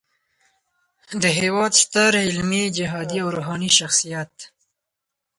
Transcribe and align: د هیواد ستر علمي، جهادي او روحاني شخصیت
د 1.21 1.23
هیواد 1.39 1.71
ستر 1.83 2.11
علمي، 2.25 2.63
جهادي 2.77 3.17
او 3.23 3.29
روحاني 3.37 3.69
شخصیت 3.79 4.33